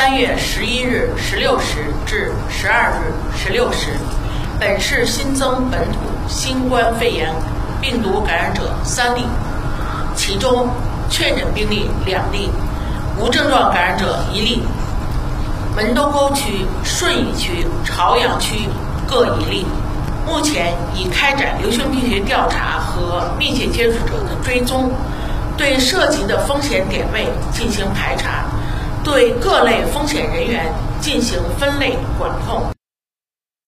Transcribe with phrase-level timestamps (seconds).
[0.00, 3.90] 三月十一日十六时至十二日十六时，
[4.58, 7.30] 本市新增本土新冠肺炎
[7.82, 9.26] 病毒感染者三例，
[10.16, 10.70] 其中
[11.10, 12.48] 确诊病例两例，
[13.18, 14.62] 无症状感染者一例。
[15.76, 18.70] 门头沟区、顺义区、朝阳区
[19.06, 19.66] 各一例。
[20.26, 24.90] 目前已开展流行病学调查和密切接触者的追踪，
[25.58, 28.46] 对涉及的风险点位进行排查，
[29.10, 32.62] 对各类风险人员进行分类管控。